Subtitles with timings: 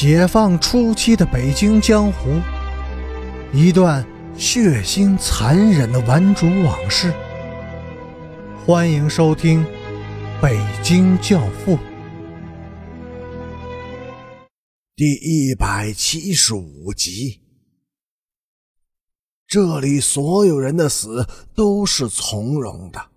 [0.00, 2.40] 解放初期的北京江湖，
[3.52, 7.12] 一段血腥残忍的顽主往事。
[8.64, 9.64] 欢迎收听
[10.40, 11.72] 《北京教父》
[14.94, 17.40] 第一百七十五集。
[19.48, 23.08] 这里所有人的死都是从容的，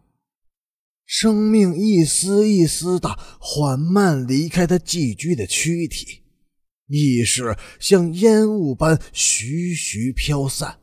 [1.06, 6.21] 生命一丝一丝的缓慢离开他寄居的躯体，
[6.92, 10.78] 意识像烟雾般徐徐飘散。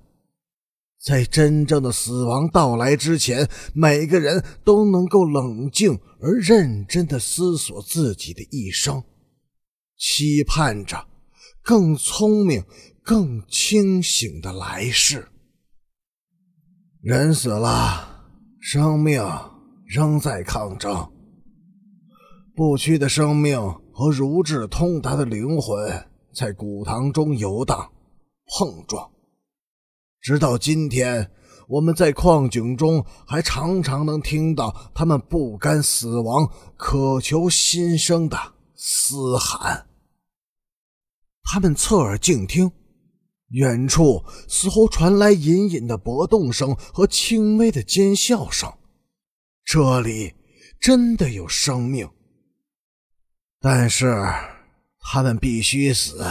[1.00, 9.04] 在真正的死亡到来之前，每个人都能够冷静而认真的思索自己的一生，
[9.96, 11.06] 期盼着
[11.62, 12.64] 更聪明、
[13.02, 15.28] 更清醒的来世。
[17.00, 18.26] 人死了，
[18.60, 19.22] 生命
[19.86, 21.10] 仍在抗争。
[22.56, 23.56] 不屈的生命
[23.98, 27.90] 和如智通达的灵魂在古堂中游荡、
[28.46, 29.10] 碰撞，
[30.20, 31.32] 直到今天，
[31.66, 38.38] 我们在矿井中还常常能听到他们不甘死亡、渴求新生的
[38.76, 39.88] 嘶喊。
[41.42, 42.70] 他们侧耳静听。
[43.48, 48.72] 远处似乎传来隐隐的搏动声和轻微的尖笑声，
[49.64, 50.34] 这里
[50.78, 52.08] 真的有生命，
[53.60, 54.14] 但是
[55.00, 56.24] 他们必须死。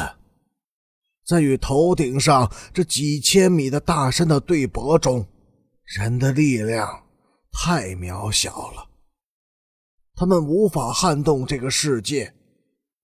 [1.26, 5.28] 在与头顶上这几千米的大山的对搏中，
[5.84, 7.04] 人的力量
[7.52, 8.90] 太渺小了，
[10.16, 12.34] 他们无法撼动这个世界。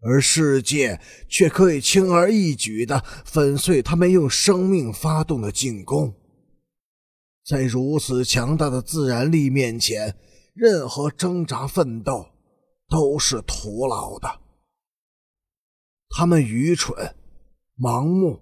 [0.05, 0.99] 而世界
[1.29, 6.13] 却可以轻而易举地粉碎他们用生命发动的进攻。
[7.45, 10.17] 在如此强大的自然力面前，
[10.53, 12.32] 任何挣扎奋斗
[12.93, 14.39] 都是徒劳的。
[16.09, 17.15] 他们愚蠢、
[17.75, 18.39] 盲目，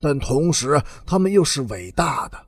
[0.00, 2.46] 但同时他们又是伟大的。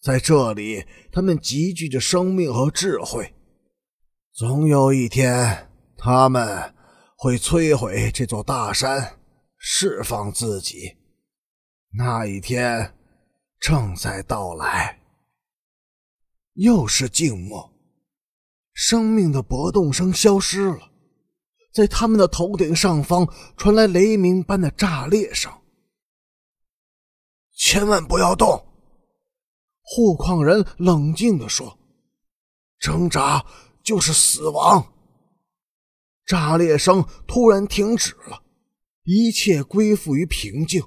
[0.00, 3.34] 在这里，他们集聚着生命和智慧。
[4.32, 5.68] 总有一天，
[5.98, 6.72] 他们。
[7.18, 9.18] 会摧毁这座大山，
[9.56, 10.98] 释放自己。
[11.92, 12.94] 那一天
[13.58, 15.00] 正在到来。
[16.52, 17.72] 又是静默，
[18.78, 20.90] 生命的搏动声消失了，
[21.72, 23.26] 在他们的头顶上方
[23.56, 25.50] 传来雷鸣般的炸裂声。
[27.56, 28.66] 千万不要动！
[29.80, 31.78] 护矿人冷静地说
[32.78, 33.46] ：“挣扎
[33.82, 34.92] 就是死亡。”
[36.26, 38.42] 炸裂声突然停止了，
[39.04, 40.84] 一切归复于平静。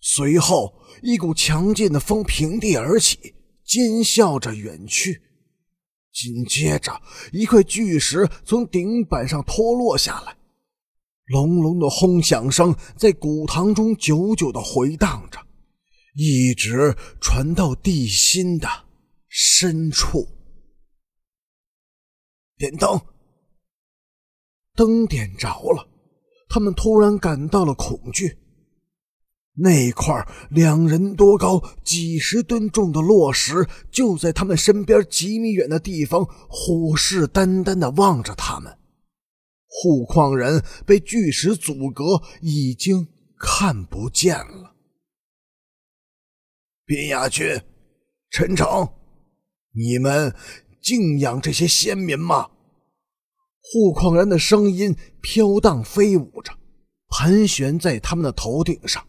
[0.00, 5.22] 随后，一股强劲的风平地而起，尖笑着远去。
[6.16, 6.98] 紧接着，
[7.30, 10.34] 一块巨石从顶板上脱落下来，
[11.26, 15.38] 隆隆的轰响声在古堂中久久的回荡着，
[16.14, 18.66] 一直传到地心的
[19.28, 20.26] 深处。
[22.56, 22.98] 点灯。
[24.74, 25.86] 灯点着了，
[26.48, 28.38] 他们突然感到了恐惧。
[29.58, 30.14] 那块
[30.50, 38.76] 两人多高、几十吨重的落石就在他们身边几米远的地方，虎视眈眈地望着他们。
[39.66, 43.08] 护矿人被巨石阻隔，已经
[43.38, 44.74] 看不见了。
[46.84, 47.60] 边亚军、
[48.30, 48.88] 陈诚，
[49.72, 50.34] 你们
[50.82, 52.48] 敬仰这些先民吗？
[53.60, 56.52] 护矿人的声音飘荡飞舞着，
[57.08, 59.04] 盘旋在他们的头顶上，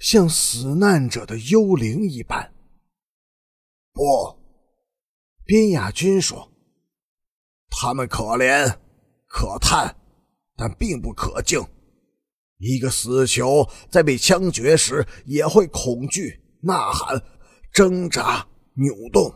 [0.00, 2.52] 像死难者的幽灵一般。
[3.92, 4.02] 不，
[5.44, 6.52] 边亚军说
[7.70, 8.78] ：“他们可怜、
[9.26, 9.96] 可叹，
[10.56, 11.64] 但并不可敬。
[12.58, 17.22] 一个死囚在被枪决时，也会恐惧、呐喊、
[17.72, 19.30] 挣扎、扭动，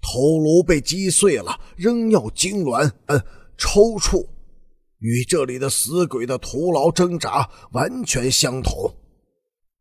[0.00, 3.22] 头颅被击碎了，仍要痉挛。”嗯。
[3.60, 4.24] 抽搐，
[4.98, 8.94] 与这里的死鬼的徒劳挣扎完全相同，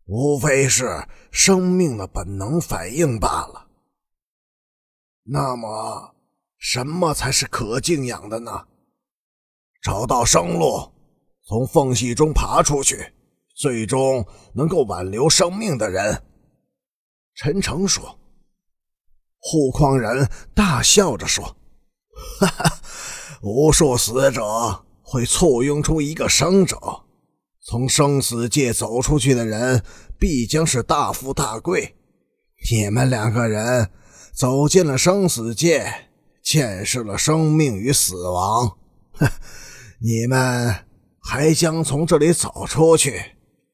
[0.08, 3.68] 无非是生命的本能反应罢了。
[5.24, 6.16] 那么，
[6.58, 8.68] 什么才是可敬仰的呢？
[9.82, 10.92] 找到生路，
[11.44, 13.14] 从缝隙中爬出去，
[13.54, 16.24] 最终能够挽留生命的人。
[17.36, 18.18] 陈诚说。
[19.40, 21.56] 护矿人大笑着说
[22.42, 22.82] ：“哈哈。”
[23.44, 26.78] 无数死者会簇拥出一个生者，
[27.70, 29.84] 从生死界走出去的人
[30.18, 31.98] 必将是大富大贵。
[32.72, 33.90] 你们两个人
[34.34, 35.86] 走进了生死界，
[36.42, 38.78] 见识了生命与死亡，
[40.00, 40.74] 你们
[41.20, 43.22] 还将从这里走出去，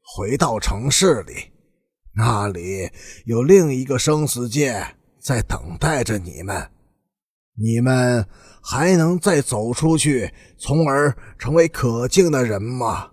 [0.01, 1.51] 回到城市里，
[2.15, 2.89] 那里
[3.25, 4.83] 有另一个生死界
[5.21, 6.71] 在等待着你们。
[7.55, 8.27] 你们
[8.63, 13.11] 还能再走出去，从而成为可敬的人吗？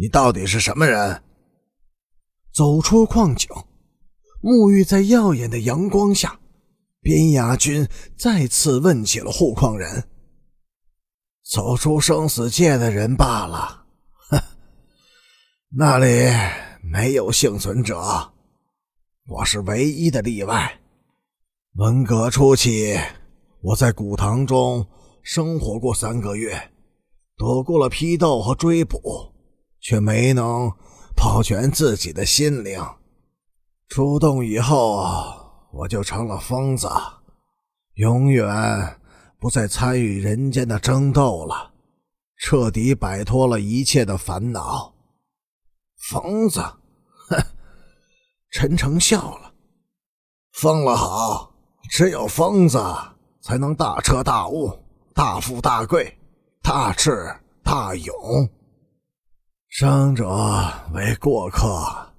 [0.00, 1.22] 你到底是什么人？
[2.54, 3.50] 走出矿井，
[4.42, 6.40] 沐浴在耀眼的阳光下，
[7.02, 7.86] 边牙君
[8.16, 10.08] 再次问起了护矿人。
[11.44, 13.84] 走出生死界的人罢了，
[15.76, 16.06] 那里
[16.82, 18.32] 没有幸存者，
[19.26, 20.80] 我是唯一的例外。
[21.74, 22.98] 文革初期，
[23.60, 24.86] 我在古堂中
[25.22, 26.70] 生活过三个月，
[27.36, 29.29] 躲过了批斗和追捕，
[29.80, 30.72] 却没能
[31.16, 32.80] 保全自己的心灵。
[33.88, 35.04] 出动以后，
[35.72, 36.88] 我就成了疯子，
[37.94, 38.96] 永远。
[39.40, 41.72] 不再参与人间的争斗了，
[42.36, 44.92] 彻底摆脱了一切的烦恼。
[45.96, 46.60] 疯子，
[47.30, 47.42] 哼！
[48.50, 49.54] 陈诚笑了。
[50.52, 51.54] 疯了好，
[51.88, 52.78] 只有疯子
[53.40, 54.78] 才能大彻大悟、
[55.14, 56.18] 大富大贵、
[56.62, 58.14] 大智大勇。
[59.70, 60.28] 生者
[60.92, 62.12] 为过客，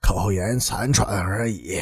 [0.00, 1.80] 口言残喘而已。